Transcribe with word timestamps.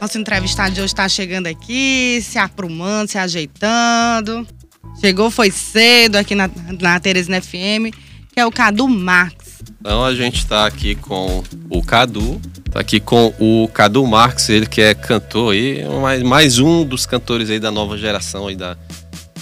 Nosso 0.00 0.16
entrevistado 0.16 0.72
de 0.72 0.80
hoje 0.80 0.92
está 0.92 1.08
chegando 1.08 1.48
aqui, 1.48 2.20
se 2.22 2.38
aprumando, 2.38 3.08
se 3.08 3.18
ajeitando. 3.18 4.46
Chegou, 5.00 5.28
foi 5.28 5.50
cedo 5.50 6.14
aqui 6.14 6.36
na, 6.36 6.48
na 6.80 7.00
Teresina 7.00 7.42
FM, 7.42 7.90
que 8.32 8.38
é 8.38 8.46
o 8.46 8.50
Cadu 8.52 8.86
Marques. 8.86 9.58
Então 9.80 10.04
a 10.04 10.14
gente 10.14 10.36
está 10.36 10.66
aqui 10.66 10.94
com 10.94 11.42
o 11.68 11.82
Cadu, 11.82 12.40
está 12.64 12.78
aqui 12.78 13.00
com 13.00 13.34
o 13.40 13.66
Cadu 13.74 14.06
Marques, 14.06 14.48
ele 14.48 14.66
que 14.66 14.80
é 14.80 14.94
cantor 14.94 15.52
aí, 15.52 15.84
mais, 16.00 16.22
mais 16.22 16.58
um 16.60 16.84
dos 16.84 17.04
cantores 17.04 17.50
aí 17.50 17.58
da 17.58 17.72
nova 17.72 17.98
geração 17.98 18.46
aí 18.46 18.54
da, 18.54 18.76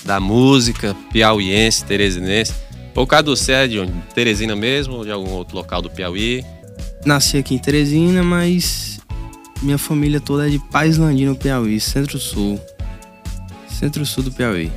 da 0.07 0.19
música 0.19 0.97
piauiense, 1.13 1.85
teresinense. 1.85 2.55
O 2.95 3.07
Cadu, 3.07 3.37
você 3.37 3.53
é 3.53 3.69
de 3.69 3.79
onde? 3.79 3.93
Teresina 4.15 4.57
mesmo 4.57 4.95
ou 4.95 5.05
de 5.05 5.11
algum 5.11 5.33
outro 5.33 5.55
local 5.55 5.83
do 5.83 5.91
Piauí? 5.91 6.43
Nasci 7.05 7.37
aqui 7.37 7.55
em 7.55 7.59
Teresina, 7.59 8.23
mas 8.23 8.96
minha 9.67 9.79
família 9.79 10.21
toda 10.21 10.47
é 10.47 10.51
de 10.51 10.59
Paislândia, 10.59 11.29
no 11.29 11.35
Piauí, 11.35 11.81
Centro-Sul. 11.81 12.59
Centro-Sul 13.69 14.23
do 14.23 14.33
Piauí. 14.33 14.71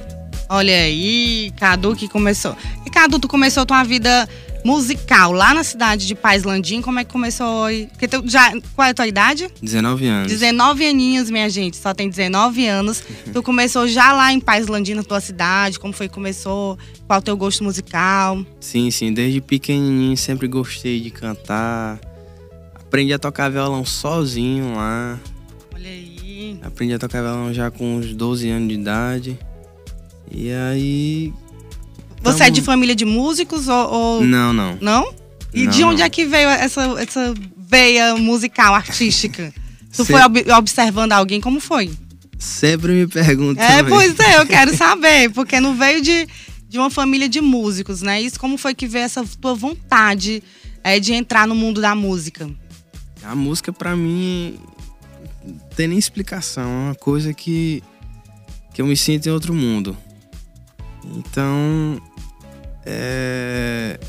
Olha 0.49 0.75
aí, 0.75 1.53
Cadu 1.55 1.95
que 1.95 2.07
começou. 2.09 2.57
E 2.85 2.89
Cadu, 2.89 3.19
tu 3.19 3.27
começou 3.27 3.65
tua 3.67 3.83
vida 3.83 4.27
musical 4.65 5.31
lá 5.31 5.53
na 5.53 5.63
cidade 5.63 6.07
de 6.07 6.15
Paislandim. 6.15 6.81
Como 6.81 6.99
é 6.99 7.03
que 7.03 7.11
começou? 7.11 7.67
Porque 7.91 8.07
tu 8.07 8.23
já, 8.25 8.51
qual 8.75 8.87
é 8.87 8.91
a 8.91 8.93
tua 8.95 9.07
idade? 9.07 9.47
19 9.61 10.07
anos. 10.07 10.31
19 10.31 10.87
aninhos, 10.87 11.29
minha 11.29 11.49
gente. 11.49 11.77
Só 11.77 11.93
tem 11.93 12.09
19 12.09 12.65
anos. 12.65 13.03
tu 13.31 13.43
começou 13.43 13.87
já 13.87 14.11
lá 14.11 14.33
em 14.33 14.39
Paislandim, 14.39 14.95
na 14.95 15.03
tua 15.03 15.21
cidade. 15.21 15.79
Como 15.79 15.93
foi 15.93 16.07
que 16.07 16.15
começou? 16.15 16.79
Qual 17.05 17.17
é 17.17 17.19
o 17.19 17.23
teu 17.23 17.37
gosto 17.37 17.63
musical? 17.63 18.43
Sim, 18.59 18.89
sim. 18.89 19.13
Desde 19.13 19.39
pequenininho 19.39 20.17
sempre 20.17 20.47
gostei 20.47 20.99
de 20.99 21.11
cantar. 21.11 21.99
Aprendi 22.89 23.13
a 23.13 23.19
tocar 23.19 23.51
violão 23.51 23.85
sozinho 23.85 24.73
lá. 24.73 25.19
Olha 25.75 25.89
aí. 25.91 26.59
Aprendi 26.63 26.91
a 26.95 26.97
tocar 26.97 27.21
violão 27.21 27.53
já 27.53 27.69
com 27.69 27.97
uns 27.97 28.15
12 28.15 28.49
anos 28.49 28.67
de 28.67 28.73
idade. 28.73 29.39
E 30.31 30.51
aí. 30.51 31.31
Você 32.23 32.39
tamo... 32.39 32.47
é 32.47 32.49
de 32.49 32.61
família 32.63 32.95
de 32.95 33.05
músicos 33.05 33.67
ou. 33.67 33.93
ou... 33.93 34.25
Não, 34.25 34.51
não. 34.51 34.75
Não? 34.81 35.13
E 35.53 35.65
não, 35.65 35.71
de 35.71 35.83
onde 35.83 35.99
não. 35.99 36.05
é 36.05 36.09
que 36.09 36.25
veio 36.25 36.49
essa, 36.49 36.81
essa 36.99 37.31
veia 37.55 38.15
musical, 38.15 38.73
artística? 38.73 39.53
tu 39.95 40.03
foi 40.03 40.23
ob 40.23 40.51
observando 40.51 41.11
alguém? 41.11 41.39
Como 41.39 41.59
foi? 41.59 41.91
Sempre 42.39 42.93
me 42.93 43.07
perguntam. 43.07 43.63
É, 43.63 43.83
também. 43.83 43.93
pois 43.93 44.19
é, 44.19 44.39
eu 44.39 44.47
quero 44.49 44.75
saber. 44.75 45.29
Porque 45.29 45.59
não 45.59 45.75
veio 45.75 46.01
de, 46.01 46.27
de 46.67 46.79
uma 46.79 46.89
família 46.89 47.29
de 47.29 47.39
músicos, 47.39 48.01
né? 48.01 48.19
Isso 48.19 48.39
como 48.39 48.57
foi 48.57 48.73
que 48.73 48.87
veio 48.87 49.05
essa 49.05 49.23
tua 49.39 49.53
vontade 49.53 50.41
é, 50.83 50.99
de 50.99 51.13
entrar 51.13 51.47
no 51.47 51.53
mundo 51.53 51.79
da 51.79 51.93
música? 51.93 52.49
A 53.23 53.35
música 53.35 53.71
para 53.71 53.95
mim 53.95 54.57
não 55.43 55.57
tem 55.75 55.87
nem 55.87 55.97
explicação, 55.97 56.63
é 56.63 56.85
uma 56.87 56.95
coisa 56.95 57.33
que 57.33 57.83
que 58.73 58.81
eu 58.81 58.85
me 58.85 58.95
sinto 58.95 59.27
em 59.27 59.31
outro 59.31 59.53
mundo. 59.53 59.97
Então 61.03 62.01
é 62.85 63.99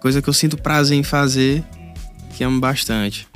coisa 0.00 0.22
que 0.22 0.28
eu 0.28 0.32
sinto 0.32 0.56
prazer 0.56 0.96
em 0.96 1.02
fazer, 1.02 1.64
que 2.36 2.44
amo 2.44 2.60
bastante. 2.60 3.26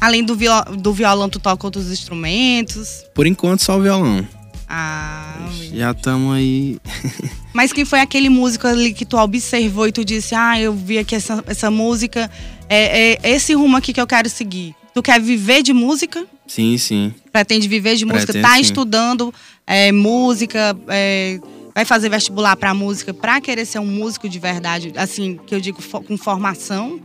Além 0.00 0.24
do, 0.24 0.34
viol 0.34 0.64
do 0.76 0.92
violão, 0.92 1.28
tu 1.28 1.38
toca 1.38 1.66
outros 1.66 1.90
instrumentos? 1.92 3.04
Por 3.14 3.26
enquanto 3.26 3.62
só 3.62 3.78
o 3.78 3.82
violão. 3.82 4.26
Ah, 4.68 5.27
já 5.74 5.90
estamos 5.92 6.34
aí. 6.34 6.78
Mas 7.52 7.72
quem 7.72 7.84
foi 7.84 8.00
aquele 8.00 8.28
músico 8.28 8.66
ali 8.66 8.92
que 8.92 9.04
tu 9.04 9.16
observou 9.16 9.86
e 9.88 9.92
tu 9.92 10.04
disse: 10.04 10.34
Ah, 10.34 10.60
eu 10.60 10.72
vi 10.74 10.98
aqui 10.98 11.14
essa, 11.14 11.42
essa 11.46 11.70
música, 11.70 12.30
é, 12.68 13.18
é 13.22 13.30
esse 13.34 13.52
rumo 13.54 13.76
aqui 13.76 13.92
que 13.92 14.00
eu 14.00 14.06
quero 14.06 14.28
seguir. 14.28 14.74
Tu 14.94 15.02
quer 15.02 15.20
viver 15.20 15.62
de 15.62 15.72
música? 15.72 16.26
Sim, 16.46 16.76
sim. 16.78 17.12
Pretende 17.30 17.68
viver 17.68 17.96
de 17.96 18.04
música? 18.04 18.32
Pretendo, 18.32 18.42
tá 18.48 18.54
sim. 18.54 18.62
estudando 18.62 19.32
é, 19.66 19.92
música, 19.92 20.76
é, 20.88 21.38
vai 21.74 21.84
fazer 21.84 22.08
vestibular 22.08 22.56
pra 22.56 22.72
música 22.74 23.12
pra 23.12 23.40
querer 23.40 23.64
ser 23.66 23.78
um 23.78 23.86
músico 23.86 24.28
de 24.28 24.38
verdade, 24.38 24.92
assim, 24.96 25.38
que 25.46 25.54
eu 25.54 25.60
digo 25.60 25.78
com 25.82 26.16
formação? 26.16 26.98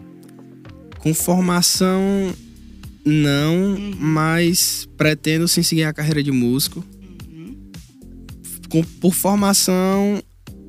Com 0.99 1.13
formação, 1.13 2.33
não, 3.05 3.53
Uhum. 3.73 3.95
mas 3.99 4.87
pretendo 4.97 5.47
sim 5.47 5.61
seguir 5.61 5.83
a 5.83 5.93
carreira 5.93 6.23
de 6.23 6.31
músico. 6.31 6.83
Com- 8.73 8.83
por 8.99 9.13
formação, 9.13 10.19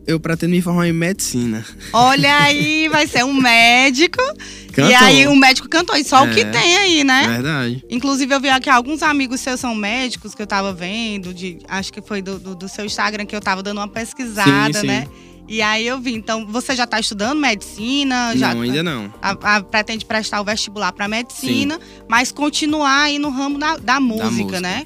eu 0.06 0.20
pretendo 0.20 0.50
me 0.50 0.60
formar 0.60 0.86
em 0.86 0.92
medicina. 0.92 1.64
Olha 1.90 2.36
aí, 2.42 2.86
vai 2.92 3.06
ser 3.06 3.24
um 3.24 3.32
médico. 3.32 4.20
E 4.68 4.72
Cantor. 4.72 5.02
aí 5.02 5.26
o 5.26 5.34
médico 5.34 5.68
cantou. 5.70 5.96
E 5.96 6.04
só 6.04 6.24
o 6.24 6.30
que 6.30 6.40
É. 6.40 6.44
tem 6.44 6.76
aí, 6.76 7.02
né? 7.04 7.26
Verdade. 7.26 7.82
Inclusive, 7.88 8.34
eu 8.34 8.40
vi 8.40 8.50
aqui 8.50 8.68
alguns 8.68 9.02
amigos 9.02 9.40
seus 9.40 9.58
são 9.58 9.74
médicos 9.74 10.34
que 10.34 10.42
eu 10.42 10.46
tava 10.46 10.70
vendo, 10.72 11.32
de, 11.32 11.58
acho 11.66 11.90
que 11.90 12.02
foi 12.02 12.20
do, 12.20 12.38
do, 12.38 12.54
do 12.54 12.68
seu 12.68 12.84
Instagram 12.84 13.24
que 13.24 13.34
eu 13.34 13.40
tava 13.40 13.62
dando 13.62 13.78
uma 13.78 13.88
pesquisada, 13.88 14.74
Sim, 14.74 14.80
sim. 14.80 14.86
né? 14.86 15.08
E 15.48 15.62
aí 15.62 15.86
eu 15.86 15.98
vi. 16.00 16.12
Então, 16.14 16.46
você 16.46 16.74
já 16.76 16.86
tá 16.86 17.00
estudando 17.00 17.38
medicina? 17.38 18.36
Já 18.36 18.54
não, 18.54 18.60
ainda 18.62 18.82
não. 18.82 19.12
a- 19.22 19.56
a- 19.56 19.62
pretende 19.62 20.04
prestar 20.04 20.40
o 20.40 20.44
vestibular 20.44 20.92
para 20.92 21.06
medicina, 21.08 21.78
mas 22.08 22.30
continuar 22.32 23.02
aí 23.04 23.18
no 23.18 23.30
ramo 23.30 23.58
da, 23.58 23.76
da 23.76 23.98
música, 24.00 24.30
música. 24.30 24.60
né? 24.60 24.84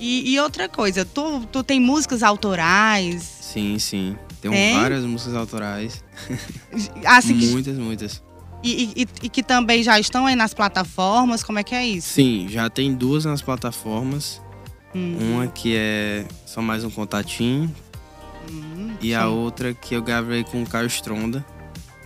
E, 0.00 0.32
e 0.34 0.40
outra 0.40 0.68
coisa, 0.68 1.04
tu, 1.04 1.46
tu 1.50 1.62
tem 1.62 1.80
músicas 1.80 2.22
autorais? 2.22 3.22
Sim, 3.40 3.78
sim. 3.78 4.16
Tem? 4.40 4.72
várias 4.74 5.02
músicas 5.04 5.34
autorais. 5.34 6.04
Assim, 7.04 7.34
muitas, 7.34 7.76
muitas. 7.78 8.22
e, 8.62 8.92
e- 9.02 9.06
e 9.22 9.28
que 9.28 9.42
também 9.42 9.82
já 9.82 9.98
estão 9.98 10.26
aí 10.26 10.36
nas 10.36 10.52
plataformas, 10.54 11.42
como 11.42 11.58
é 11.58 11.64
que 11.64 11.74
é 11.74 11.84
isso? 11.86 12.08
Sim, 12.14 12.46
já 12.48 12.68
tem 12.70 12.94
duas 12.94 13.24
nas 13.24 13.40
plataformas. 13.42 14.40
Hum, 14.94 15.16
Uma 15.20 15.46
que 15.48 15.74
é 15.76 16.24
só 16.46 16.60
mais 16.62 16.84
um 16.84 16.90
contatinho. 16.90 17.74
hum, 18.50 18.94
E 19.00 19.14
a 19.14 19.22
sim. 19.22 19.26
outra 19.28 19.74
que 19.74 19.94
eu 19.94 20.02
gravei 20.02 20.44
com 20.44 20.62
o 20.62 20.66
Caio 20.66 20.86
Stronda. 20.86 21.44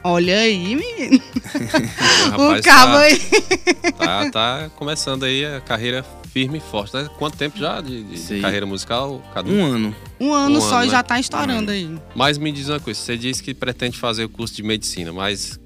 Olha 0.02 0.38
aí, 0.38 0.76
menino. 0.76 1.22
O 2.38 2.52
O 2.58 2.62
cabo 2.62 2.92
tá, 2.94 3.00
aí. 3.00 3.20
tá, 3.98 4.30
tá 4.30 4.70
começando 4.76 5.24
aí 5.24 5.44
a 5.44 5.60
carreira 5.60 6.02
firme 6.32 6.58
e 6.58 6.60
forte, 6.60 6.94
né? 6.94 7.08
Quanto 7.18 7.36
tempo 7.36 7.58
já 7.58 7.80
de, 7.80 8.02
de- 8.04 8.40
carreira 8.40 8.64
musical, 8.66 9.20
Cadu? 9.34 9.50
Um 9.50 9.64
ano. 9.64 9.96
Um 10.20 10.32
ano 10.32 10.58
Um 10.58 10.60
só 10.60 10.76
ano, 10.76 10.84
e 10.84 10.86
né? 10.86 10.92
já 10.92 11.02
tá 11.02 11.18
estourando 11.18 11.70
aí. 11.70 11.90
Mas 12.14 12.38
me 12.38 12.52
diz 12.52 12.68
uma 12.68 12.78
coisa, 12.80 12.98
você 13.00 13.16
disse 13.16 13.42
que 13.42 13.52
pretende 13.54 13.98
fazer 13.98 14.24
o 14.24 14.28
curso 14.28 14.54
de 14.54 14.62
medicina, 14.62 15.12
mas 15.12 15.58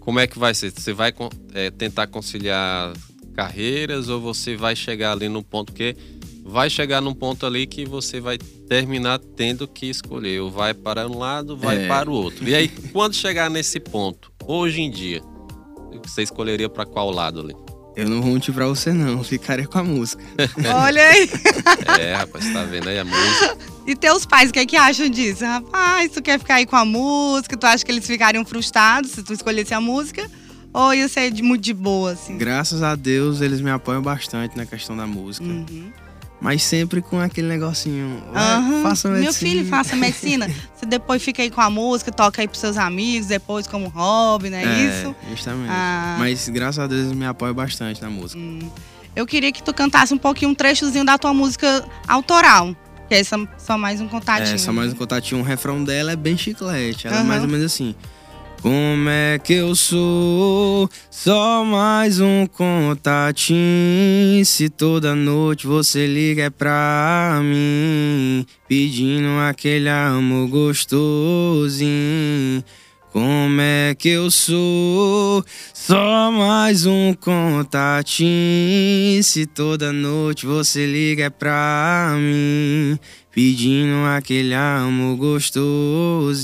como 0.00 0.18
é 0.18 0.26
que 0.26 0.38
vai 0.38 0.54
ser? 0.54 0.72
Você 0.72 0.92
vai 0.92 1.12
é, 1.54 1.70
tentar 1.70 2.06
conciliar 2.06 2.92
carreiras 3.34 4.08
ou 4.08 4.20
você 4.20 4.56
vai 4.56 4.74
chegar 4.76 5.12
ali 5.12 5.28
no 5.28 5.42
ponto 5.42 5.72
que 5.72 5.96
vai 6.44 6.68
chegar 6.68 7.00
num 7.00 7.14
ponto 7.14 7.46
ali 7.46 7.66
que 7.66 7.84
você 7.84 8.20
vai 8.20 8.36
terminar 8.68 9.18
tendo 9.18 9.66
que 9.68 9.86
escolher, 9.86 10.40
ou 10.40 10.50
vai 10.50 10.74
para 10.74 11.06
um 11.08 11.16
lado, 11.18 11.56
vai 11.56 11.84
É. 11.84 11.88
para 11.88 12.10
o 12.10 12.12
outro. 12.12 12.48
E 12.48 12.54
aí, 12.54 12.68
quando 12.92 13.14
chegar 13.14 13.48
nesse 13.48 13.78
ponto, 13.78 14.32
hoje 14.44 14.80
em 14.80 14.90
dia, 14.90 15.20
você 16.04 16.22
escolheria 16.22 16.68
para 16.68 16.84
qual 16.84 17.10
lado 17.10 17.40
ali? 17.40 17.54
Eu 17.94 18.08
não 18.08 18.22
vou 18.22 18.32
mentir 18.32 18.54
pra 18.54 18.66
você, 18.66 18.92
não. 18.92 19.22
Ficaria 19.22 19.66
com 19.66 19.78
a 19.78 19.84
música. 19.84 20.22
Olha 20.74 21.02
aí. 21.02 21.28
É, 22.00 22.14
rapaz, 22.14 22.50
tá 22.52 22.64
vendo 22.64 22.88
aí 22.88 22.98
a 22.98 23.04
música? 23.04 23.56
E 23.86 23.94
teus 23.94 24.24
pais, 24.24 24.50
o 24.50 24.52
que, 24.52 24.60
é 24.60 24.66
que 24.66 24.76
acham 24.76 25.08
disso? 25.08 25.44
Rapaz, 25.44 26.10
tu 26.12 26.22
quer 26.22 26.38
ficar 26.38 26.54
aí 26.54 26.66
com 26.66 26.76
a 26.76 26.84
música? 26.84 27.56
Tu 27.56 27.66
acha 27.66 27.84
que 27.84 27.90
eles 27.90 28.06
ficariam 28.06 28.44
frustrados 28.44 29.10
se 29.10 29.22
tu 29.22 29.32
escolhesse 29.32 29.74
a 29.74 29.80
música? 29.80 30.30
Ou 30.72 30.94
ia 30.94 31.06
ser 31.06 31.30
de, 31.30 31.42
muito 31.42 31.62
de 31.62 31.74
boa, 31.74 32.12
assim? 32.12 32.38
Graças 32.38 32.82
a 32.82 32.94
Deus, 32.94 33.42
eles 33.42 33.60
me 33.60 33.70
apoiam 33.70 34.00
bastante 34.00 34.56
na 34.56 34.64
questão 34.64 34.96
da 34.96 35.06
música. 35.06 35.44
Uhum. 35.44 35.92
Mas 36.42 36.64
sempre 36.64 37.00
com 37.00 37.20
aquele 37.20 37.46
negocinho. 37.46 38.20
Aham. 38.34 38.82
Faça 38.82 39.08
Meu 39.08 39.20
medicina. 39.20 39.48
filho, 39.50 39.64
faça 39.68 39.94
medicina. 39.94 40.50
Você 40.74 40.84
depois 40.84 41.22
fica 41.22 41.40
aí 41.40 41.48
com 41.48 41.60
a 41.60 41.70
música, 41.70 42.10
toca 42.10 42.42
aí 42.42 42.48
pros 42.48 42.58
seus 42.60 42.76
amigos, 42.76 43.28
depois 43.28 43.64
como 43.68 43.86
hobby, 43.88 44.50
não 44.50 44.58
é, 44.58 44.64
É, 44.64 44.78
isso? 44.82 45.14
Justamente. 45.30 45.70
Ah. 45.70 46.16
Mas 46.18 46.48
graças 46.48 46.80
a 46.80 46.88
Deus 46.88 47.12
me 47.12 47.24
apoiam 47.24 47.54
bastante 47.54 48.02
na 48.02 48.10
música. 48.10 48.40
Hum. 48.40 48.58
Eu 49.14 49.24
queria 49.24 49.52
que 49.52 49.62
tu 49.62 49.72
cantasse 49.72 50.12
um 50.12 50.18
pouquinho, 50.18 50.50
um 50.50 50.54
trechozinho 50.54 51.04
da 51.04 51.16
tua 51.16 51.32
música 51.32 51.84
autoral. 52.08 52.74
Que 53.08 53.14
é 53.14 53.22
só 53.24 53.78
mais 53.78 54.00
um 54.00 54.08
contatinho. 54.08 54.54
É, 54.54 54.58
só 54.58 54.72
mais 54.72 54.92
um 54.92 54.96
contatinho. 54.96 55.40
O 55.42 55.44
refrão 55.44 55.84
dela 55.84 56.10
é 56.10 56.16
bem 56.16 56.36
chiclete. 56.36 57.06
Ela 57.06 57.16
é 57.16 57.18
Aham. 57.20 57.28
mais 57.28 57.42
ou 57.42 57.48
menos 57.48 57.66
assim. 57.66 57.94
Como 58.62 59.08
é 59.08 59.40
que 59.40 59.54
eu 59.54 59.74
sou? 59.74 60.88
Só 61.10 61.64
mais 61.64 62.20
um 62.20 62.46
contatinho. 62.46 63.56
Se 64.46 64.68
toda 64.68 65.16
noite 65.16 65.66
você 65.66 66.06
liga 66.06 66.44
é 66.44 66.50
pra 66.50 67.40
mim, 67.42 68.46
pedindo 68.68 69.30
aquele 69.40 69.88
amor 69.88 70.46
gostosinho. 70.46 71.90
Como 73.12 73.60
é 73.60 73.96
que 73.98 74.10
eu 74.10 74.30
sou? 74.30 75.44
Só 75.74 76.30
mais 76.30 76.86
um 76.86 77.14
contatinho. 77.14 78.24
Se 79.24 79.44
toda 79.44 79.92
noite 79.92 80.46
você 80.46 80.86
liga 80.86 81.24
é 81.24 81.30
pra 81.30 82.14
mim, 82.16 82.96
pedindo 83.32 84.06
aquele 84.06 84.54
amor 84.54 85.16
gostosinho. 85.16 86.42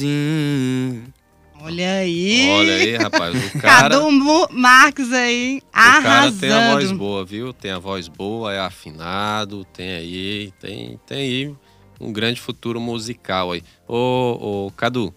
Olha 1.61 1.93
aí. 1.99 2.49
Olha 2.51 2.75
aí, 2.75 2.97
rapaz. 2.97 3.35
O 3.35 3.51
cara, 3.59 3.89
Cadu 3.91 4.49
Marques 4.53 5.13
aí, 5.13 5.61
o 5.67 6.03
cara 6.03 6.33
tem 6.33 6.51
a 6.51 6.61
voz 6.61 6.71
arrasando. 6.85 6.99
boa, 6.99 7.25
viu? 7.25 7.53
Tem 7.53 7.71
a 7.71 7.79
voz 7.79 8.09
boa, 8.09 8.53
é 8.53 8.61
afinado, 8.61 9.65
tem 9.67 9.91
aí, 9.91 10.53
tem, 10.61 11.01
tem 11.07 11.19
aí 11.19 11.55
um 12.01 12.13
grande 12.13 12.41
futuro 12.41 12.81
musical 12.81 13.53
aí. 13.53 13.63
Ô, 13.89 14.67
ô 14.67 14.71
Cadu, 14.77 15.13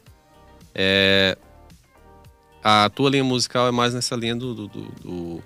é, 0.74 1.38
a 2.64 2.90
tua 2.90 3.10
linha 3.10 3.24
musical 3.24 3.68
é 3.68 3.72
mais 3.72 3.94
nessa 3.94 4.16
linha 4.16 4.36
do, 4.36 4.54
do, 4.54 4.68
do, 4.68 4.82
do- 5.04 5.44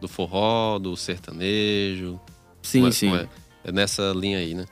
do 0.00 0.08
forró, 0.08 0.78
do 0.78 0.96
sertanejo. 0.96 2.20
Sim, 2.62 2.80
Como 2.80 2.88
é- 2.88 2.92
sim. 2.92 3.08
como 3.10 3.20
É, 3.20 3.28
É 3.64 3.72
nessa 3.72 4.12
linha 4.14 4.38
aí, 4.38 4.54
né? 4.54 4.66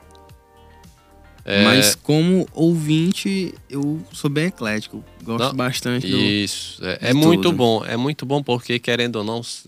É, 1.45 1.63
Mas 1.63 1.95
como 1.95 2.47
ouvinte, 2.53 3.53
eu 3.69 4.01
sou 4.13 4.29
bem 4.29 4.45
eclético. 4.45 5.03
Gosto 5.23 5.43
Não, 5.47 5.53
bastante 5.53 6.07
do. 6.07 6.17
Isso, 6.17 6.83
é, 6.85 7.09
é 7.09 7.13
muito 7.13 7.51
bom. 7.51 7.83
É 7.85 7.97
muito 7.97 8.25
bom 8.25 8.41
porque, 8.41 8.79
querendo 8.79 9.17
ou 9.17 9.23
não, 9.25 9.39
s- 9.41 9.67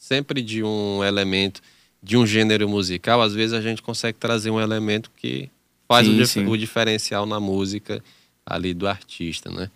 sempre 0.00 0.42
de 0.42 0.64
um 0.64 1.04
elemento, 1.04 1.60
de 2.02 2.16
um 2.16 2.26
gênero 2.26 2.68
musical, 2.68 3.22
às 3.22 3.32
vezes 3.34 3.52
a 3.52 3.60
gente 3.60 3.82
consegue 3.82 4.18
trazer 4.18 4.50
um 4.50 4.60
elemento 4.60 5.10
que 5.16 5.48
faz 5.86 6.08
o, 6.08 6.10
Sim, 6.10 6.16
dif- 6.16 6.28
sim. 6.32 6.46
o 6.46 6.56
diferencial 6.56 7.24
na 7.24 7.38
música 7.38 8.02
ali 8.44 8.74
do 8.74 8.88
artista, 8.88 9.48
né? 9.50 9.70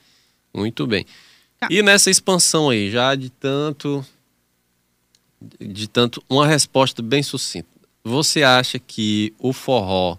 Muito 0.52 0.84
bem. 0.86 1.06
E 1.68 1.80
nessa 1.82 2.10
expansão 2.10 2.70
aí, 2.70 2.90
já 2.90 3.14
de 3.14 3.30
tanto. 3.30 4.04
De 5.60 5.88
tanto. 5.88 6.22
Uma 6.28 6.46
resposta 6.46 7.00
bem 7.02 7.22
sucinta. 7.22 7.68
Você 8.04 8.42
acha 8.42 8.78
que 8.78 9.32
o 9.38 9.52
forró 9.52 10.16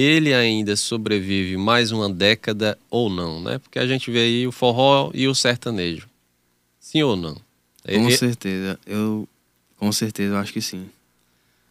ele 0.00 0.34
ainda 0.34 0.76
sobrevive 0.76 1.56
mais 1.56 1.90
uma 1.92 2.08
década 2.08 2.78
ou 2.90 3.08
não, 3.10 3.40
né? 3.40 3.58
Porque 3.58 3.78
a 3.78 3.86
gente 3.86 4.10
vê 4.10 4.20
aí 4.20 4.46
o 4.46 4.52
forró 4.52 5.10
e 5.14 5.26
o 5.26 5.34
sertanejo. 5.34 6.06
Sim 6.80 7.02
ou 7.02 7.16
não? 7.16 7.34
Com 7.84 8.08
E- 8.08 8.16
certeza. 8.16 8.78
Eu. 8.86 9.26
Com 9.78 9.92
certeza, 9.92 10.34
eu 10.34 10.38
acho 10.38 10.52
que 10.52 10.60
sim. 10.60 10.86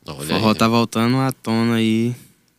Olha 0.07 0.18
o 0.18 0.21
aí, 0.21 0.27
forró 0.27 0.53
tá 0.53 0.68
voltando 0.68 1.18
à 1.18 1.31
tona 1.31 1.75
aí. 1.75 2.15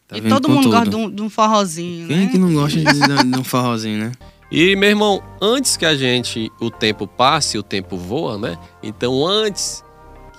Tá 0.07 0.17
e 0.19 0.23
todo 0.23 0.49
mundo 0.49 0.65
tudo. 0.65 0.73
gosta 0.73 0.91
de 0.91 0.97
um, 0.97 1.11
de 1.11 1.23
um 1.23 1.31
forrozinho, 1.31 2.07
Quem 2.09 2.17
né? 2.17 2.25
é 2.25 2.29
que 2.29 2.39
não 2.39 2.53
gosta 2.53 2.79
de, 2.79 3.31
de 3.31 3.39
um 3.39 3.45
forrozinho, 3.45 3.99
né? 3.99 4.13
E, 4.51 4.75
meu 4.77 4.89
irmão, 4.89 5.23
antes 5.43 5.77
que 5.77 5.85
a 5.85 5.95
gente, 5.95 6.51
o 6.61 6.71
tempo 6.71 7.07
passe, 7.07 7.59
o 7.59 7.63
tempo 7.63 7.97
voa, 7.99 8.39
né? 8.39 8.59
Então, 8.83 9.27
antes 9.27 9.85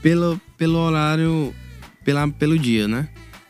pelo, 0.00 0.40
pelo 0.56 0.78
horário, 0.78 1.54
pela, 2.02 2.26
pelo 2.28 2.58
dia, 2.58 2.88
né? 2.88 3.08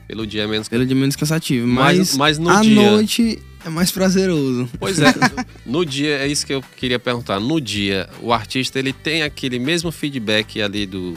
Pelo 0.08 0.26
dia 0.26 0.43
é 0.44 0.47
menos. 0.47 0.69
Pelo 0.69 0.87
dia 0.87 0.94
menos 0.97 1.17
cansativo. 1.17 1.67
Mas, 1.67 2.17
Mas, 2.17 2.17
mas 2.17 2.38
no 2.38 2.50
à 2.50 2.61
dia. 2.61 2.91
noite 2.91 3.43
é 3.64 3.69
mais 3.69 3.91
prazeroso. 3.91 4.69
Pois 4.79 4.99
é, 5.00 5.12
no 5.67 5.85
dia, 5.85 6.19
é 6.19 6.29
isso 6.29 6.47
que 6.47 6.55
eu 6.55 6.62
queria 6.76 6.99
perguntar. 6.99 7.41
No 7.41 7.61
dia, 7.61 8.08
o 8.23 8.32
artista 8.32 8.79
ele 8.79 8.93
tem 8.93 9.23
aquele 9.23 9.58
mesmo 9.58 9.91
feedback 9.91 10.62
ali 10.62 10.87
do, 10.87 11.14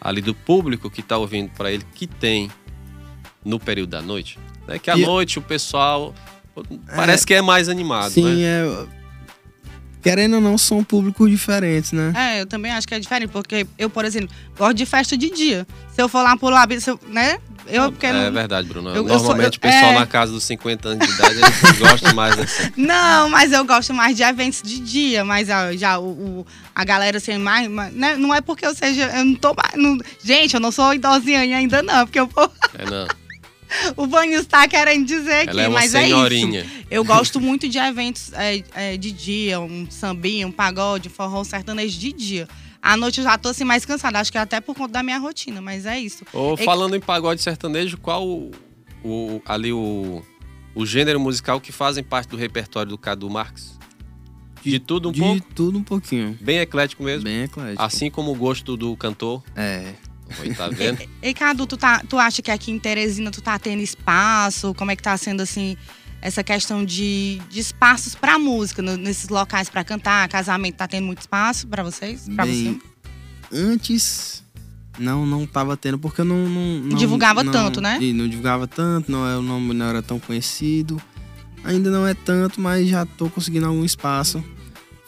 ali 0.00 0.20
do 0.22 0.34
público 0.34 0.88
que 0.88 1.02
tá 1.02 1.18
ouvindo 1.18 1.50
para 1.50 1.72
ele, 1.72 1.82
que 1.94 2.06
tem 2.06 2.50
no 3.44 3.58
período 3.58 3.90
da 3.90 4.02
noite? 4.02 4.38
É 4.68 4.78
que 4.78 4.90
à 4.90 4.96
E- 4.96 5.02
noite 5.02 5.38
o 5.38 5.42
pessoal 5.42 6.14
parece 6.94 7.26
que 7.26 7.34
é 7.34 7.42
mais 7.42 7.68
animado, 7.68 8.10
Sim, 8.12 8.24
né? 8.36 8.42
é. 8.42 8.86
Querendo 10.00 10.34
ou 10.34 10.40
não, 10.40 10.56
são 10.56 10.84
públicos 10.84 11.28
diferentes, 11.28 11.90
né? 11.92 12.12
É, 12.16 12.40
eu 12.40 12.46
também 12.46 12.70
acho 12.70 12.86
que 12.86 12.94
é 12.94 13.00
diferente, 13.00 13.30
porque 13.30 13.66
eu, 13.76 13.90
por 13.90 14.04
exemplo, 14.04 14.28
gosto 14.56 14.74
de 14.74 14.86
festa 14.86 15.16
de 15.18 15.28
dia. 15.30 15.66
Se 15.92 16.00
eu 16.00 16.08
for 16.08 16.22
lá 16.22 16.36
pro 16.36 16.48
se 16.80 16.88
eu- 16.90 17.00
né? 17.08 17.38
Eu. 17.68 17.94
É 18.00 18.30
verdade, 18.30 18.66
Bruno. 18.68 18.90
Eu- 18.90 18.96
eu 18.96 19.04
Normalmente 19.04 19.54
sou- 19.54 19.58
o 19.58 19.72
pessoal 19.72 19.92
é. 19.92 19.98
na 19.98 20.06
casa 20.06 20.32
dos 20.32 20.44
50 20.44 20.88
anos 20.88 21.06
de 21.06 21.12
idade 21.14 21.34
eles 21.38 21.78
gostam 21.78 22.14
mais 22.14 22.34
dessa. 22.36 22.72
Não, 22.76 23.28
mas 23.28 23.52
eu 23.52 23.64
gosto 23.64 23.92
mais 23.94 24.16
de 24.16 24.22
eventos 24.22 24.62
de 24.62 24.78
dia, 24.80 25.24
mas 25.24 25.50
ah, 25.50 25.74
já 25.76 25.98
o, 25.98 26.06
o- 26.40 26.46
a 26.74 26.84
galera 26.84 27.18
assim, 27.18 27.36
mais, 27.38 27.68
né? 27.92 28.16
não 28.16 28.34
é 28.34 28.40
porque 28.40 28.64
eu 28.66 28.74
seja, 28.74 29.04
eu 29.16 29.24
não 29.24 29.34
tô 29.34 29.54
mais, 29.54 29.74
não- 29.76 29.98
gente, 30.24 30.54
eu 30.54 30.60
não 30.60 30.70
sou 30.72 30.94
idosinha 30.94 31.40
ainda 31.40 31.82
não, 31.82 32.06
porque 32.06 32.20
eu, 32.20 32.28
É, 32.78 32.84
não. 32.90 33.06
o 33.96 34.06
Vanils 34.06 34.46
tá 34.46 34.66
querendo 34.66 35.04
dizer 35.06 35.40
aqui, 35.40 35.50
Ela 35.50 35.62
é 35.62 35.68
uma 35.68 35.80
mas 35.80 35.94
é 35.94 36.02
senhorinha. 36.04 36.60
isso. 36.60 36.70
Eu 36.90 37.04
gosto 37.04 37.38
muito 37.40 37.68
de 37.68 37.76
eventos 37.78 38.32
é, 38.32 38.62
é, 38.74 38.96
de 38.96 39.12
dia, 39.12 39.60
um 39.60 39.86
sambinha, 39.90 40.46
um 40.46 40.52
pagode, 40.52 41.08
um 41.08 41.10
forró, 41.12 41.42
um 41.42 41.44
sertanejo 41.44 41.98
de 41.98 42.12
dia. 42.12 42.48
À 42.82 42.96
noite 42.96 43.18
eu 43.18 43.24
já 43.24 43.36
tô 43.36 43.48
assim 43.50 43.64
mais 43.64 43.84
cansada, 43.84 44.18
acho 44.20 44.30
que 44.32 44.38
é 44.38 44.40
até 44.40 44.60
por 44.60 44.74
conta 44.74 44.92
da 44.94 45.02
minha 45.02 45.18
rotina, 45.18 45.60
mas 45.60 45.84
é 45.86 45.98
isso. 45.98 46.24
Ô, 46.32 46.54
É- 46.54 46.64
falando 46.64 46.94
em 46.96 47.00
pagode 47.00 47.42
sertanejo, 47.42 47.98
qual 47.98 48.26
o, 48.26 48.50
o- 49.04 49.42
ali 49.44 49.72
o, 49.72 50.22
o 50.74 50.86
gênero 50.86 51.18
musical 51.20 51.60
que 51.60 51.72
fazem 51.72 52.02
parte 52.04 52.28
do 52.28 52.36
repertório 52.36 52.90
do 52.90 52.98
Cadu 52.98 53.28
Marques? 53.28 53.76
De, 54.62 54.78
tudo 54.78 55.08
um 55.08 55.12
de 55.12 55.20
pouco? 55.20 55.46
tudo 55.54 55.78
um 55.78 55.82
pouquinho. 55.84 56.36
Bem 56.40 56.58
eclético 56.58 57.02
mesmo. 57.02 57.24
Bem 57.24 57.44
eclético. 57.44 57.82
Assim 57.82 58.10
como 58.10 58.32
o 58.32 58.34
gosto 58.34 58.76
do 58.76 58.96
cantor. 58.96 59.42
É. 59.56 59.94
Oi, 60.40 60.52
tá 60.54 60.68
vendo? 60.68 60.98
E 61.22 61.32
Cadu, 61.32 61.66
tu, 61.66 61.76
tá, 61.76 62.02
tu 62.08 62.18
acha 62.18 62.42
que 62.42 62.50
aqui 62.50 62.70
em 62.70 62.78
Teresina 62.78 63.30
tu 63.30 63.40
tá 63.40 63.58
tendo 63.58 63.80
espaço? 63.80 64.74
Como 64.74 64.90
é 64.90 64.96
que 64.96 65.02
tá 65.02 65.16
sendo 65.16 65.40
assim 65.42 65.76
essa 66.20 66.42
questão 66.42 66.84
de, 66.84 67.40
de 67.50 67.60
espaços 67.60 68.14
pra 68.14 68.38
música, 68.38 68.82
no- 68.82 68.96
nesses 68.96 69.28
locais 69.28 69.68
pra 69.68 69.84
cantar? 69.84 70.28
Casamento 70.28 70.76
tá 70.76 70.88
tendo 70.88 71.04
muito 71.06 71.20
espaço 71.20 71.66
pra 71.66 71.82
vocês? 71.82 72.28
Pra 72.34 72.44
Bem, 72.44 72.80
você? 73.50 73.56
Antes, 73.56 74.42
não, 74.98 75.24
não 75.24 75.46
tava 75.46 75.76
tendo, 75.76 75.98
porque 75.98 76.20
eu 76.20 76.24
não. 76.24 76.48
Não, 76.48 76.80
não- 76.80 76.98
Divulgava 76.98 77.42
não- 77.42 77.52
tanto, 77.52 77.80
né? 77.80 77.98
Não 78.14 78.28
divulgava 78.28 78.66
tanto, 78.66 79.10
não, 79.10 79.26
é, 79.28 79.36
o 79.36 79.42
nome 79.42 79.72
não 79.74 79.86
era 79.86 80.02
tão 80.02 80.18
conhecido. 80.18 81.00
Ainda 81.64 81.90
não 81.90 82.06
é 82.06 82.14
tanto, 82.14 82.60
mas 82.60 82.88
já 82.88 83.04
tô 83.04 83.28
conseguindo 83.30 83.66
algum 83.66 83.84
espaço. 83.84 84.42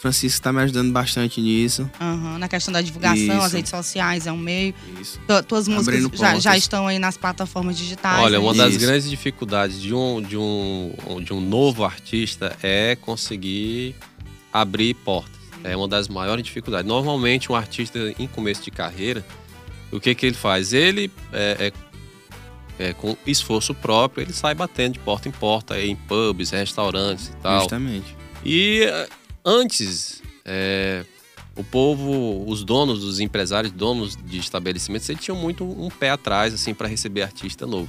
Francisco 0.01 0.41
tá 0.41 0.51
me 0.51 0.63
ajudando 0.63 0.91
bastante 0.93 1.43
nisso. 1.43 1.89
Aham, 2.01 2.39
na 2.39 2.49
questão 2.49 2.73
da 2.73 2.81
divulgação, 2.81 3.19
Isso. 3.19 3.33
as 3.43 3.53
redes 3.53 3.71
sociais 3.71 4.27
é 4.27 4.33
um 4.33 4.39
meio. 4.39 4.75
Isso. 4.99 5.21
Tu- 5.27 5.43
tuas 5.43 5.69
músicas 5.69 6.19
já, 6.19 6.39
já 6.39 6.57
estão 6.57 6.87
aí 6.87 6.99
nas 6.99 7.19
plataformas 7.19 7.77
digitais. 7.77 8.19
Olha, 8.19 8.39
né? 8.39 8.45
uma 8.45 8.55
das 8.55 8.71
Isso. 8.71 8.81
grandes 8.81 9.11
dificuldades 9.11 9.81
de 9.81 9.93
um, 9.95 10.23
de, 10.23 10.39
um, 10.39 10.95
de 11.23 11.35
um 11.35 11.41
novo 11.41 11.85
artista 11.85 12.57
é 12.63 12.97
conseguir 12.97 13.95
abrir 14.51 14.95
portas. 14.95 15.39
É 15.63 15.77
uma 15.77 15.87
das 15.87 16.09
maiores 16.09 16.43
dificuldades. 16.45 16.89
Normalmente, 16.89 17.53
um 17.53 17.55
artista 17.55 17.99
em 18.19 18.27
começo 18.27 18.63
de 18.63 18.71
carreira, 18.71 19.23
o 19.93 20.01
que, 20.01 20.15
que 20.15 20.25
ele 20.25 20.35
faz? 20.35 20.73
Ele, 20.73 21.11
é, 21.31 21.73
é, 22.79 22.87
é, 22.89 22.93
com 22.95 23.15
esforço 23.27 23.75
próprio, 23.75 24.23
ele 24.25 24.33
sai 24.33 24.55
batendo 24.55 24.95
de 24.95 24.99
porta 25.01 25.29
em 25.29 25.33
porta, 25.33 25.79
em 25.79 25.95
pubs, 25.95 26.49
restaurantes 26.53 27.29
e 27.29 27.37
tal. 27.43 27.61
Justamente. 27.61 28.17
E 28.43 28.87
antes, 29.45 30.23
é, 30.45 31.05
o 31.57 31.65
povo, 31.65 32.45
os 32.49 32.65
donos, 32.65 33.05
os 33.05 33.21
empresários, 33.21 33.73
donos 33.73 34.17
de 34.17 34.39
estabelecimentos, 34.39 35.09
eles 35.09 35.23
tinham 35.23 35.37
muito 35.37 35.65
um 35.65 35.89
pé 35.89 36.11
atrás, 36.11 36.55
assim, 36.55 36.73
para 36.73 36.89
receber 36.89 37.23
artista 37.23 37.67
novo. 37.67 37.89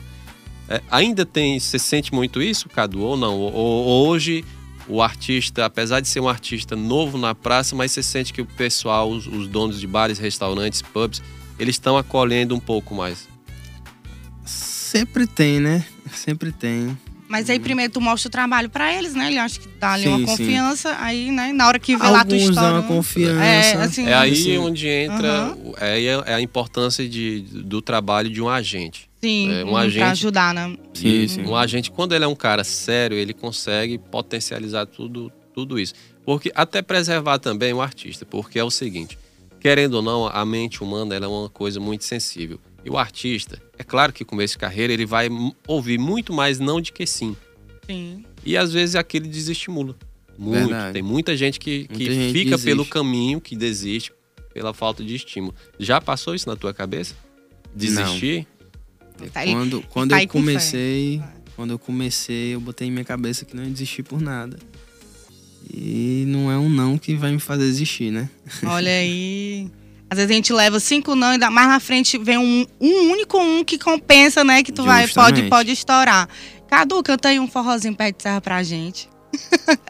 É, 0.67 0.81
ainda 0.89 1.25
tem, 1.25 1.60
você 1.60 1.77
sente 1.77 2.13
muito 2.13 2.41
isso, 2.41 2.70
Cadu, 2.70 3.01
ou 3.01 3.17
não? 3.17 3.38
Ou, 3.38 4.08
hoje 4.08 4.46
o 4.88 5.01
artista, 5.01 5.65
apesar 5.65 6.00
de 6.00 6.08
ser 6.08 6.20
um 6.20 6.27
artista 6.27 6.75
novo 6.75 7.17
na 7.17 7.36
praça, 7.36 7.75
mas 7.75 7.91
você 7.91 8.03
sente 8.03 8.34
que 8.34 8.41
o 8.41 8.46
pessoal, 8.46 9.10
os, 9.10 9.27
os 9.27 9.48
donos 9.48 9.79
de 9.79 9.88
bares, 9.88 10.17
restaurantes, 10.17 10.81
pubs, 10.81 11.22
eles 11.58 11.75
estão 11.75 11.98
acolhendo 11.98 12.55
um 12.55 12.60
pouco 12.60 12.96
mais. 12.96 13.27
Sempre 14.46 15.27
tem, 15.27 15.60
né? 15.60 15.86
Sempre 16.12 16.51
tem. 16.51 16.98
Mas 17.32 17.50
aí 17.50 17.60
primeiro 17.60 17.94
tu 17.94 18.02
mostra 18.02 18.28
o 18.28 18.32
trabalho 18.32 18.70
pra 18.70 18.94
eles, 18.94 19.14
né? 19.16 19.28
Ele 19.28 19.38
acha 19.40 19.58
que 19.58 19.68
dá 19.80 19.94
ali 19.94 20.04
Sim, 20.04 20.10
uma 20.10 20.18
sim. 20.20 20.26
confiança, 20.26 20.98
aí, 21.00 21.32
né, 21.32 21.54
na 21.54 21.66
hora 21.66 21.80
que 21.80 21.96
vê 21.96 22.04
lá 22.04 22.26
tua 22.26 22.36
Alguns 22.36 22.50
história. 22.50 22.70
dão 22.70 22.80
uma 22.82 22.84
confiança. 22.84 23.42
É, 23.46 23.74
assim, 23.84 24.06
É 24.06 24.14
aí 24.14 24.36
Sim. 24.36 24.58
onde 24.58 24.86
entra 24.88 25.56
é, 25.80 25.94
aí 25.94 26.06
é 26.08 26.34
a 26.34 26.42
importância 26.42 27.08
de, 27.08 27.40
do 27.42 27.82
trabalho 27.82 28.30
de 28.30 28.42
um 28.42 28.50
agente. 28.50 29.10
sim, 29.22 29.50
é, 29.50 29.64
um 29.64 29.78
agente- 29.78 30.00
pra 30.00 30.12
ajudar, 30.12 30.54
né? 30.54 30.76
Sim, 30.94 31.28
sim. 31.30 31.46
Um 31.46 31.56
agente, 31.56 31.90
quando 31.90 32.14
ele 32.14 32.26
é 32.26 32.28
um 32.28 32.36
cara 32.36 32.66
sério, 32.66 33.16
ele 33.18 33.34
consegue 33.34 33.98
potencializar 33.98 34.86
tudo, 34.86 35.32
tudo 35.54 35.80
isso. 35.80 35.94
Porque 36.26 36.52
até 36.54 36.82
preservar 36.82 37.40
também 37.40 37.72
o 37.72 37.82
artista, 37.82 38.26
porque 38.26 38.60
é 38.60 38.64
o 38.64 38.70
seguinte, 38.70 39.18
querendo 39.60 39.94
ou 39.96 40.02
não, 40.02 40.28
a 40.28 40.46
mente 40.46 40.84
humana 40.84 41.16
ela 41.16 41.26
é 41.28 41.30
uma 41.30 41.48
coisa 41.50 41.80
muito 41.80 42.04
sensível. 42.04 42.60
E 42.84 42.90
o 42.90 42.98
artista, 42.98 43.62
é 43.78 43.84
claro 43.84 44.12
que 44.12 44.26
começo 44.26 44.54
de 44.56 44.58
carreira, 44.60 44.92
ele 44.92 45.06
vai 45.06 45.30
ouvir 45.68 46.00
muito 46.00 46.34
mais 46.34 46.60
não 46.60 46.82
de 46.82 46.92
que 46.92 47.06
sim. 47.06 47.36
Sim. 47.86 48.26
E 48.46 48.58
às 48.58 48.74
vezes 48.74 48.96
aquele 48.96 49.28
desestimula. 49.28 49.96
Muito. 50.38 50.68
Verdade. 50.70 50.94
Tem 50.94 51.02
muita 51.04 51.38
gente 51.38 51.60
que, 51.60 51.86
que 51.88 51.98
Muita 51.98 52.14
gente 52.14 52.34
fica 52.34 52.50
desiste. 52.52 52.66
pelo 52.66 52.86
caminho, 52.86 53.40
que 53.40 53.56
desiste 53.56 54.12
pela 54.54 54.74
falta 54.74 55.04
de 55.04 55.16
estímulo. 55.16 55.54
Já 55.80 56.02
passou 56.02 56.34
isso 56.34 56.50
na 56.50 56.56
tua 56.56 56.74
cabeça? 56.74 57.14
Desistir? 57.76 58.48
Tá, 59.32 59.44
ele- 59.44 59.54
Quando, 59.54 59.82
quando 59.90 60.10
tá 60.10 60.16
aí 60.18 60.24
eu 60.24 60.30
comecei, 60.30 61.22
quando 61.56 61.72
eu 61.72 61.80
comecei, 61.80 62.56
eu 62.56 62.60
botei 62.60 62.88
em 62.88 62.92
minha 62.92 63.06
cabeça 63.06 63.46
que 63.46 63.56
não 63.56 63.64
ia 63.64 63.70
desistir 63.70 64.02
por 64.04 64.20
nada. 64.20 64.58
E 65.72 66.24
não 66.28 66.52
é 66.52 66.58
um 66.58 66.68
não 66.70 66.98
que 66.98 67.14
vai 67.16 67.32
me 67.32 67.40
fazer 67.40 67.66
desistir, 67.66 68.12
né? 68.12 68.30
Olha 68.66 68.92
aí. 68.92 69.70
Às 70.12 70.18
vezes 70.18 70.30
a 70.32 70.34
gente 70.36 70.51
leva 70.51 70.77
cinco 70.77 71.15
não 71.15 71.34
e 71.34 71.38
dá- 71.38 71.50
mais 71.50 71.70
na 71.70 71.80
frente 71.80 72.18
vem 72.18 72.38
um, 72.38 72.68
um 72.82 73.12
único 73.13 73.39
um 73.39 73.63
que 73.63 73.77
compensa, 73.80 74.44
né? 74.44 74.62
Que 74.62 74.70
tu 74.74 74.84
vai, 74.84 75.03
pode, 75.08 75.13
Justamente. 75.13 75.50
pode 75.50 75.72
estourar. 75.72 76.27
Cadu, 76.70 77.01
canta 77.01 77.30
aí 77.30 77.39
um 77.39 77.48
forrozinho 77.48 77.96
pé 77.96 78.12
de 78.12 78.22
serra 78.22 78.41
pra 78.41 78.62
gente. 78.62 79.08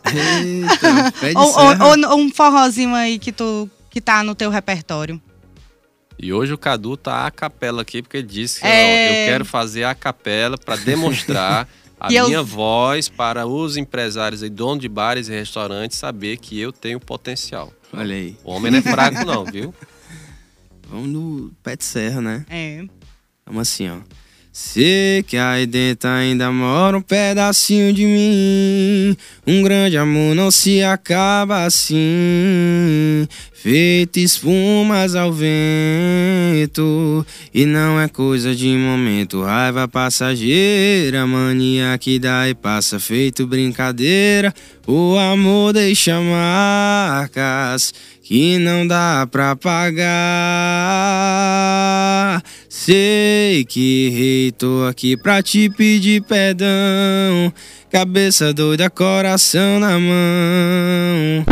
Eita, 0.05 1.11
pé 1.19 1.29
de 1.31 1.37
Ou, 1.37 1.43
ou- 1.45 1.51
serra. 1.53 1.85
ou- 1.87 2.09
ou 2.11 2.19
um 2.19 2.29
forrozinho 2.31 2.93
aí 2.93 3.17
que 3.17 3.31
tu 3.31 3.67
que 3.89 3.99
tá 3.99 4.23
no 4.23 4.35
teu 4.35 4.49
repertório. 4.51 5.19
E 6.19 6.31
hoje 6.31 6.53
o 6.53 6.57
Cadu 6.57 6.95
tá 6.95 7.25
a 7.25 7.31
capela 7.31 7.81
aqui, 7.81 8.01
porque 8.03 8.17
ele 8.17 8.27
disse 8.27 8.61
que 8.61 8.67
É. 8.67 9.09
"Não, 9.11 9.17
eu 9.21 9.25
quero 9.25 9.45
fazer 9.45 9.83
a 9.85 9.95
capela 9.95 10.55
para 10.55 10.75
demonstrar 10.75 11.67
a 11.99 12.11
E 12.11 12.15
eu- 12.15 12.27
minha 12.27 12.43
voz 12.43 13.09
para 13.09 13.47
os 13.47 13.75
empresários 13.75 14.43
e 14.43 14.49
donos 14.49 14.79
de 14.81 14.87
bares 14.87 15.27
e 15.29 15.31
restaurantes 15.31 15.97
saber 15.97 16.37
que 16.37 16.59
eu 16.59 16.71
tenho 16.71 16.99
potencial. 16.99 17.73
Olha 17.91 18.15
aí. 18.15 18.37
O 18.43 18.51
homem 18.53 18.71
não 18.71 18.79
é 18.79 18.81
fraco 18.83 19.25
não, 19.25 19.43
viu? 19.45 19.73
Vamos 20.91 21.07
no 21.07 21.51
pé 21.63 21.77
de 21.77 21.85
serra, 21.85 22.19
né? 22.19 22.45
É. 22.49 22.83
Vamos 23.45 23.61
assim, 23.61 23.87
ó. 23.87 23.99
Sei 24.53 25.23
que 25.23 25.37
aí 25.37 25.65
dentro 25.65 26.09
ainda 26.09 26.51
mora 26.51 26.97
um 26.97 27.01
pedacinho 27.01 27.93
de 27.93 28.05
mim. 28.05 29.15
Um 29.47 29.63
grande 29.63 29.95
amor 29.95 30.35
não 30.35 30.51
se 30.51 30.83
acaba 30.83 31.63
assim. 31.63 33.25
Feito 33.53 34.19
espumas 34.19 35.15
ao 35.15 35.31
vento. 35.31 37.25
E 37.53 37.65
não 37.65 37.97
é 37.97 38.09
coisa 38.09 38.53
de 38.53 38.67
momento. 38.75 39.41
Raiva 39.41 39.87
passageira. 39.87 41.25
Mania 41.25 41.97
que 41.97 42.19
dá 42.19 42.49
e 42.49 42.53
passa 42.53 42.99
feito 42.99 43.47
brincadeira. 43.47 44.53
O 44.85 45.15
amor 45.17 45.71
deixa 45.71 46.19
marcas 46.19 47.93
que 48.31 48.57
não 48.57 48.87
dá 48.87 49.27
pra 49.29 49.57
pagar. 49.57 50.07
Sei 52.69 53.65
que 53.65 54.07
errei, 54.07 54.53
tô 54.53 54.85
aqui 54.85 55.17
pra 55.17 55.43
te 55.43 55.69
pedir 55.69 56.23
perdão. 56.23 57.51
Cabeça 57.91 58.53
doida, 58.53 58.89
coração 58.89 59.81
na 59.81 59.99
mão. 59.99 61.45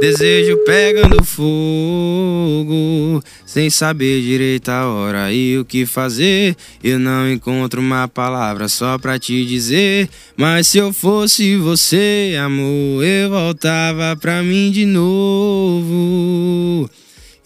Desejo 0.00 0.56
pegando 0.58 1.24
fogo, 1.24 3.20
sem 3.44 3.68
saber 3.68 4.22
direito 4.22 4.68
a 4.68 4.86
hora 4.86 5.32
e 5.32 5.58
o 5.58 5.64
que 5.64 5.84
fazer. 5.84 6.54
Eu 6.84 7.00
não 7.00 7.28
encontro 7.28 7.80
uma 7.80 8.06
palavra 8.06 8.68
só 8.68 8.96
pra 8.96 9.18
te 9.18 9.44
dizer. 9.44 10.08
Mas 10.36 10.68
se 10.68 10.78
eu 10.78 10.92
fosse 10.92 11.56
você, 11.56 12.36
amor, 12.40 13.04
eu 13.04 13.30
voltava 13.30 14.16
pra 14.16 14.40
mim 14.40 14.70
de 14.70 14.86
novo. 14.86 16.88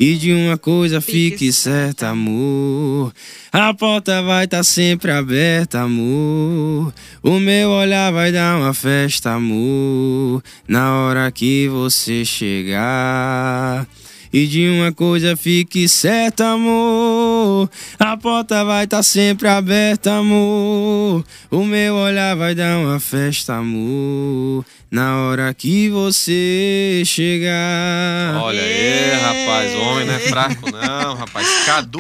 E 0.03 0.17
de 0.17 0.33
uma 0.33 0.59
coisa 0.59 1.01
Fique 1.01 1.31
fique 1.31 1.53
certa, 1.53 2.09
amor. 2.09 3.13
A 3.53 3.73
porta 3.73 4.21
vai 4.21 4.47
estar 4.47 4.65
sempre 4.65 5.13
aberta, 5.13 5.83
amor. 5.83 6.93
O 7.23 7.39
meu 7.39 7.71
olhar 7.71 8.13
vai 8.13 8.33
dar 8.33 8.59
uma 8.59 8.75
festa, 8.75 9.31
amor. 9.31 10.43
Na 10.67 10.93
hora 10.97 11.31
que 11.31 11.69
você 11.69 12.25
chegar. 12.25 13.87
E 14.33 14.45
de 14.49 14.69
uma 14.71 14.91
coisa 14.91 15.37
fique 15.37 15.89
certa, 15.89 16.49
amor. 16.49 17.71
A 17.97 18.17
porta 18.17 18.65
vai 18.65 18.83
estar 18.83 19.05
sempre 19.05 19.47
aberta, 19.47 20.15
amor. 20.15 21.25
O 21.49 21.65
meu 21.65 21.95
olhar 21.95 22.35
vai 22.35 22.57
dar 22.57 22.77
uma 22.79 22.99
festa, 22.99 23.55
amor. 23.55 24.65
Na 24.93 25.17
hora 25.23 25.55
que 25.55 25.89
você 25.89 27.03
chegar. 27.07 28.37
Olha 28.43 28.61
aí, 28.61 29.11
rapaz, 29.13 29.75
o 29.75 29.79
homem 29.79 30.07
não 30.07 30.13
é 30.13 30.19
fraco 30.19 30.71
não, 30.71 31.15
rapaz. 31.15 31.49
Cadu, 31.65 31.99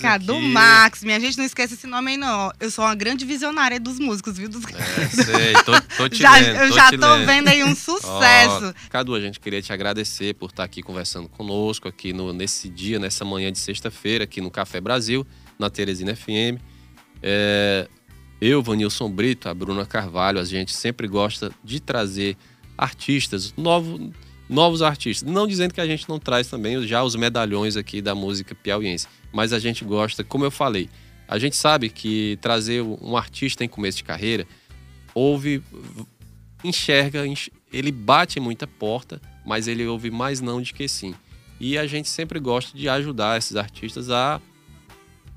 Cadu 0.00 0.34
aqui. 0.34 0.48
Marques. 0.48 1.04
Minha 1.04 1.20
gente 1.20 1.38
não 1.38 1.44
esquece 1.44 1.74
esse 1.74 1.86
nome 1.86 2.10
aí, 2.10 2.16
não. 2.16 2.50
Eu 2.58 2.72
sou 2.72 2.84
uma 2.84 2.96
grande 2.96 3.24
visionária 3.24 3.78
dos 3.78 4.00
músicos, 4.00 4.36
viu? 4.36 4.48
Dos... 4.48 4.64
É, 4.64 5.08
sei, 5.10 5.52
tô, 5.64 5.80
tô 5.96 6.08
te 6.08 6.18
já, 6.22 6.32
lendo, 6.32 6.56
eu 6.56 6.68
tô 6.70 6.74
já 6.74 6.90
tô 6.90 7.14
lendo. 7.14 7.24
vendo 7.26 7.48
aí 7.50 7.62
um 7.62 7.70
sucesso. 7.76 8.74
Cadu, 8.90 9.14
a 9.14 9.20
gente 9.20 9.38
queria 9.38 9.62
te 9.62 9.72
agradecer 9.72 10.34
por 10.34 10.50
estar 10.50 10.64
aqui 10.64 10.82
conversando 10.82 11.28
conosco 11.28 11.86
aqui 11.86 12.12
no, 12.12 12.32
nesse 12.32 12.68
dia, 12.68 12.98
nessa 12.98 13.24
manhã 13.24 13.52
de 13.52 13.60
sexta-feira, 13.60 14.24
aqui 14.24 14.40
no 14.40 14.50
Café 14.50 14.80
Brasil, 14.80 15.24
na 15.56 15.70
Teresina 15.70 16.16
FM. 16.16 16.58
É, 17.22 17.86
eu, 18.40 18.62
Vanilson 18.62 19.10
Brito, 19.10 19.48
a 19.48 19.54
Bruna 19.54 19.86
Carvalho, 19.86 20.38
a 20.38 20.44
gente 20.44 20.74
sempre 20.74 21.08
gosta 21.08 21.50
de 21.62 21.80
trazer 21.80 22.36
artistas, 22.76 23.54
novo, 23.56 24.12
novos 24.48 24.82
artistas. 24.82 25.30
Não 25.30 25.46
dizendo 25.46 25.72
que 25.72 25.80
a 25.80 25.86
gente 25.86 26.08
não 26.08 26.18
traz 26.18 26.48
também 26.48 26.86
já 26.86 27.02
os 27.02 27.14
medalhões 27.14 27.76
aqui 27.76 28.02
da 28.02 28.14
música 28.14 28.54
piauiense, 28.54 29.06
mas 29.32 29.52
a 29.52 29.58
gente 29.58 29.84
gosta, 29.84 30.22
como 30.22 30.44
eu 30.44 30.50
falei, 30.50 30.88
a 31.26 31.38
gente 31.38 31.56
sabe 31.56 31.88
que 31.88 32.38
trazer 32.40 32.82
um 32.82 33.16
artista 33.16 33.64
em 33.64 33.68
começo 33.68 33.98
de 33.98 34.04
carreira, 34.04 34.46
houve 35.14 35.62
enxerga, 36.62 37.26
enx- 37.26 37.50
ele 37.72 37.90
bate 37.90 38.38
muita 38.40 38.66
porta, 38.66 39.20
mas 39.44 39.68
ele 39.68 39.86
ouve 39.86 40.10
mais 40.10 40.40
não 40.40 40.60
de 40.60 40.74
que 40.74 40.86
sim. 40.86 41.14
E 41.60 41.78
a 41.78 41.86
gente 41.86 42.08
sempre 42.08 42.38
gosta 42.40 42.76
de 42.76 42.88
ajudar 42.88 43.38
esses 43.38 43.56
artistas 43.56 44.10
a 44.10 44.40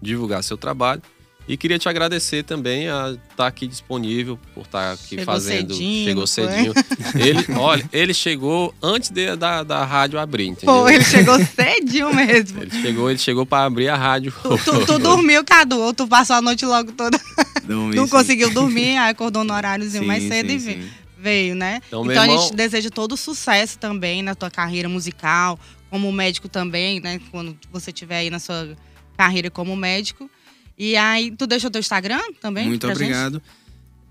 divulgar 0.01 0.44
seu 0.44 0.58
trabalho. 0.58 1.01
E 1.48 1.56
queria 1.56 1.80
te 1.80 1.88
agradecer 1.88 2.44
também 2.44 2.89
a 2.89 3.16
estar 3.32 3.48
aqui 3.48 3.68
disponível, 3.68 4.38
por 4.54 4.63
estar 4.66 4.92
aqui 4.94 5.10
Chegou 5.16 5.25
fazendo. 5.25 5.74
cedinho, 5.74 6.04
chegou 6.06 6.27
foi? 6.27 6.46
cedinho. 6.50 6.74
Ele, 7.16 7.46
olha, 7.56 7.89
ele 7.94 8.13
chegou 8.13 8.75
antes 8.84 9.10
de- 9.10 9.34
da, 9.38 9.63
da 9.63 9.86
rádio 9.86 10.20
abrir, 10.20 10.48
entendeu? 10.48 10.75
Pô, 10.75 10.89
ele 10.89 11.06
chegou 11.06 11.38
cedinho 11.39 12.13
mesmo. 12.13 12.62
Ele 12.62 12.72
chegou, 12.82 13.10
ele 13.10 13.20
chegou 13.20 13.46
para 13.46 13.63
abrir 13.66 13.88
a 13.88 13.96
rádio. 13.96 14.34
Tu, 14.44 14.58
tu- 14.58 14.86
tu 14.86 15.00
dormiu, 15.00 15.42
Cadu, 15.46 15.80
ou 15.80 15.94
tu 15.94 16.06
passou 16.06 16.36
a 16.36 16.42
noite 16.42 16.66
logo 16.66 16.92
toda. 16.92 17.18
Dormi, 17.63 17.96
Não 17.96 18.04
sim. 18.06 18.12
conseguiu 18.12 18.50
dormir, 18.50 18.98
aí 18.98 19.10
acordou 19.12 19.44
no 19.46 19.54
horáriozinho 19.54 20.01
Sim, 20.04 20.08
mais 20.08 20.24
sim, 20.24 20.30
cedo 20.30 20.51
e 20.51 20.60
sim. 20.60 20.66
veio, 20.66 20.89
veio, 21.18 21.56
né? 21.56 21.80
Então, 21.88 22.04
Então, 22.06 22.24
a 22.24 22.27
irmão- 22.27 22.42
gente 22.44 22.56
deseja 22.58 22.89
todo 22.89 23.16
sucesso 23.16 23.80
também 23.80 24.22
na 24.22 24.36
tua 24.36 24.51
carreira 24.51 24.89
musical, 24.89 25.58
como 25.89 26.12
médico 26.12 26.50
também, 26.50 27.00
né? 27.00 27.22
Quando 27.32 27.58
você 27.72 27.92
estiver 27.92 28.18
aí 28.18 28.30
na 28.30 28.39
sua 28.39 28.75
carreira 29.16 29.50
como 29.50 29.75
médico. 29.77 30.30
E 30.77 30.96
aí, 30.96 31.31
tu 31.31 31.48
deixou 31.48 31.72
teu 31.72 31.79
Instagram 31.79 32.22
também? 32.41 32.67
Muito 32.67 32.81
pra 32.86 32.89
gente? 32.96 33.03
obrigado. 33.05 33.41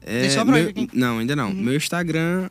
É, 0.04 0.22
Deixou 0.22 0.44
pra 0.44 0.54
meu- 0.54 0.68
aqui? 0.70 0.88
Não, 0.92 1.18
ainda 1.18 1.34
não. 1.36 1.48
Uhum. 1.48 1.54
Meu 1.54 1.76
Instagram 1.76 2.48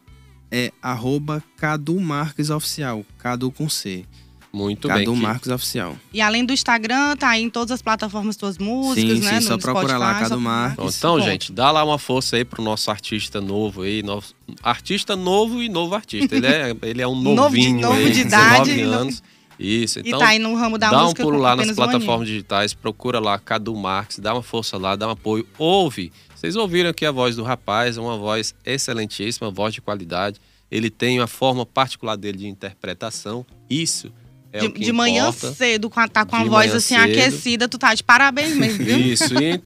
é 0.52 0.72
arroba 0.82 1.44
Cadu 1.58 2.00
Marques 2.00 2.50
Oficial. 2.50 3.06
Cadu 3.18 3.52
com 3.52 3.68
C. 3.70 4.06
Muito 4.54 4.88
Cadu 4.88 5.04
bem. 5.12 5.16
que- 5.16 5.22
Marques 5.22 5.50
Oficial. 5.52 5.98
E 6.14 6.22
além 6.22 6.46
do 6.46 6.54
Instagram, 6.54 7.16
tá 7.18 7.30
aí 7.30 7.42
em 7.44 7.50
todas 7.50 7.72
as 7.72 7.82
plataformas 7.82 8.38
tuas 8.38 8.58
músicas, 8.58 9.20
sim, 9.20 9.24
né? 9.26 9.30
sim, 9.42 9.50
no 9.50 9.52
só 9.52 9.58
procura 9.58 9.98
lá, 9.98 10.20
Cadu 10.22 10.40
Marques. 10.40 10.98
Então, 10.98 11.18
Bom. 11.18 11.26
gente, 11.26 11.52
dá 11.52 11.72
lá 11.72 11.84
uma 11.84 12.00
força 12.00 12.38
aí 12.38 12.46
pro 12.46 12.64
nosso 12.64 12.90
artista 12.90 13.42
novo 13.42 13.82
aí. 13.82 14.02
Novo, 14.02 14.28
artista 14.64 15.16
novo 15.18 15.62
e 15.62 15.68
novo 15.68 15.94
artista. 15.94 16.34
Ele 16.36 16.48
é, 16.48 16.74
ele 16.84 17.02
é 17.02 17.08
um 17.08 17.16
Novo 17.16 17.32
de- 17.32 17.36
novinho 17.36 17.82
novo 17.82 17.98
aí, 17.98 18.12
de 18.12 18.22
idade, 18.22 18.72
19 18.72 18.82
novo- 18.84 18.98
anos. 18.98 19.24
Isso, 19.60 20.00
então 20.00 20.20
e 20.20 20.22
tá 20.22 20.28
aí 20.30 20.40
no 20.40 20.54
ramo 20.56 20.78
da 20.78 20.90
dá 20.90 21.00
um 21.00 21.04
música 21.04 21.24
pulo 21.24 21.38
com 21.38 21.44
lá 21.44 21.56
nas 21.56 21.70
um 21.70 21.76
plataformas 21.76 22.28
digitais, 22.28 22.74
procura 22.74 23.20
lá 23.20 23.40
Cadu 23.40 23.76
Marques, 23.76 24.20
dá 24.20 24.34
uma 24.34 24.44
força 24.44 24.78
lá, 24.78 24.96
dá 24.96 25.08
um 25.08 25.12
apoio, 25.12 25.48
ouve. 25.58 26.12
Vocês 26.36 26.56
ouviram 26.56 26.90
aqui 26.90 27.06
a 27.06 27.12
voz 27.12 27.36
do 27.36 27.44
rapaz, 27.44 27.98
é 27.98 28.02
uma 28.02 28.18
voz 28.18 28.54
excelentíssima, 28.66 29.50
voz 29.50 29.74
de 29.74 29.82
qualidade. 29.82 30.40
Ele 30.70 30.90
tem 30.90 31.20
a 31.20 31.28
forma 31.28 31.66
particular 31.66 32.18
dele 32.18 32.40
de 32.40 32.48
interpretação. 32.48 33.46
Isso 33.70 34.12
é 34.56 34.60
de, 34.60 34.68
o 34.68 34.72
que 34.72 34.86
de 34.86 34.94
manhã 34.94 35.32
cedo, 35.34 35.90
tá 36.12 36.26
com 36.26 36.36
a 36.36 36.44
voz 36.46 36.74
assim 36.74 36.96
cedo. 36.96 37.12
aquecida, 37.12 37.68
tu 37.68 37.78
tá 37.78 37.94
de 37.94 38.02
parabéns 38.02 38.56
mesmo, 38.56 38.86
viu? 38.86 38.98
Isso, 38.98 39.34
e 39.38 39.58